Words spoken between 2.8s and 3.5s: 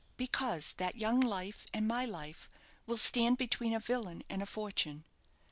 will stand